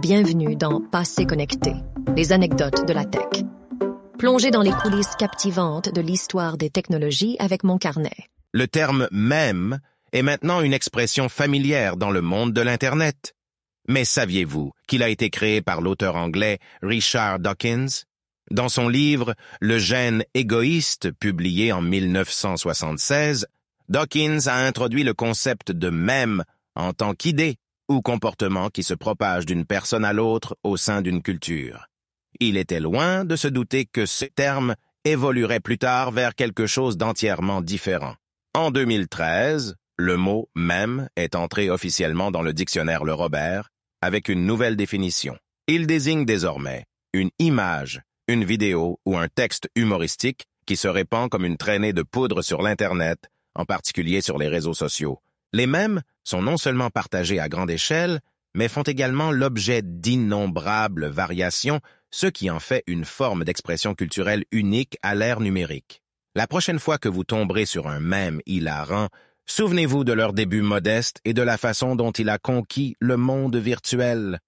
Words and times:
Bienvenue 0.00 0.56
dans 0.56 0.80
Passé 0.80 1.26
connecté, 1.26 1.74
les 2.16 2.32
anecdotes 2.32 2.86
de 2.88 2.92
la 2.94 3.04
tech. 3.04 3.44
Plongez 4.18 4.50
dans 4.50 4.62
les 4.62 4.72
coulisses 4.72 5.14
captivantes 5.18 5.92
de 5.92 6.00
l'histoire 6.00 6.56
des 6.56 6.70
technologies 6.70 7.36
avec 7.38 7.64
mon 7.64 7.76
carnet. 7.76 8.30
Le 8.54 8.66
terme 8.66 9.08
mème 9.12 9.78
est 10.14 10.22
maintenant 10.22 10.62
une 10.62 10.72
expression 10.72 11.28
familière 11.28 11.98
dans 11.98 12.10
le 12.10 12.22
monde 12.22 12.54
de 12.54 12.62
l'Internet. 12.62 13.34
Mais 13.88 14.06
saviez-vous 14.06 14.72
qu'il 14.86 15.02
a 15.02 15.10
été 15.10 15.28
créé 15.28 15.60
par 15.60 15.82
l'auteur 15.82 16.16
anglais 16.16 16.60
Richard 16.80 17.38
Dawkins? 17.38 18.04
Dans 18.50 18.70
son 18.70 18.88
livre 18.88 19.34
Le 19.60 19.78
gène 19.78 20.24
égoïste, 20.32 21.12
publié 21.12 21.72
en 21.72 21.82
1976, 21.82 23.46
Dawkins 23.90 24.46
a 24.46 24.66
introduit 24.66 25.04
le 25.04 25.12
concept 25.12 25.72
de 25.72 25.90
mème 25.90 26.44
en 26.74 26.94
tant 26.94 27.12
qu'idée 27.12 27.58
ou 27.90 28.00
comportement 28.02 28.70
qui 28.70 28.82
se 28.84 28.94
propage 28.94 29.44
d'une 29.44 29.66
personne 29.66 30.04
à 30.04 30.12
l'autre 30.12 30.56
au 30.62 30.76
sein 30.76 31.02
d'une 31.02 31.22
culture. 31.22 31.88
Il 32.38 32.56
était 32.56 32.80
loin 32.80 33.24
de 33.24 33.34
se 33.34 33.48
douter 33.48 33.84
que 33.84 34.06
ce 34.06 34.24
terme 34.24 34.76
évoluerait 35.04 35.60
plus 35.60 35.76
tard 35.76 36.12
vers 36.12 36.34
quelque 36.34 36.66
chose 36.66 36.96
d'entièrement 36.96 37.60
différent. 37.60 38.14
En 38.54 38.70
2013, 38.70 39.74
le 39.98 40.16
mot 40.16 40.48
même 40.54 41.08
est 41.16 41.34
entré 41.34 41.68
officiellement 41.68 42.30
dans 42.30 42.42
le 42.42 42.52
dictionnaire 42.52 43.04
Le 43.04 43.12
Robert 43.12 43.68
avec 44.00 44.28
une 44.28 44.46
nouvelle 44.46 44.76
définition. 44.76 45.36
Il 45.66 45.86
désigne 45.86 46.24
désormais 46.24 46.84
une 47.12 47.30
image, 47.38 48.00
une 48.28 48.44
vidéo 48.44 49.00
ou 49.04 49.18
un 49.18 49.28
texte 49.28 49.68
humoristique 49.74 50.46
qui 50.64 50.76
se 50.76 50.88
répand 50.88 51.28
comme 51.28 51.44
une 51.44 51.56
traînée 51.56 51.92
de 51.92 52.02
poudre 52.02 52.40
sur 52.40 52.62
l'Internet, 52.62 53.18
en 53.56 53.64
particulier 53.64 54.20
sur 54.20 54.38
les 54.38 54.48
réseaux 54.48 54.74
sociaux. 54.74 55.18
Les 55.52 55.66
mèmes 55.66 56.02
sont 56.22 56.42
non 56.42 56.56
seulement 56.56 56.90
partagés 56.90 57.40
à 57.40 57.48
grande 57.48 57.70
échelle, 57.70 58.20
mais 58.54 58.68
font 58.68 58.82
également 58.82 59.30
l'objet 59.30 59.82
d'innombrables 59.82 61.06
variations, 61.06 61.80
ce 62.10 62.26
qui 62.26 62.50
en 62.50 62.60
fait 62.60 62.82
une 62.86 63.04
forme 63.04 63.44
d'expression 63.44 63.94
culturelle 63.94 64.44
unique 64.52 64.96
à 65.02 65.14
l'ère 65.14 65.40
numérique. 65.40 66.02
La 66.34 66.46
prochaine 66.46 66.78
fois 66.78 66.98
que 66.98 67.08
vous 67.08 67.24
tomberez 67.24 67.66
sur 67.66 67.88
un 67.88 68.00
mème 68.00 68.40
hilarant, 68.46 69.08
souvenez-vous 69.46 70.04
de 70.04 70.12
leur 70.12 70.32
début 70.32 70.62
modeste 70.62 71.20
et 71.24 71.34
de 71.34 71.42
la 71.42 71.58
façon 71.58 71.96
dont 71.96 72.12
il 72.12 72.28
a 72.28 72.38
conquis 72.38 72.96
le 73.00 73.16
monde 73.16 73.56
virtuel. 73.56 74.38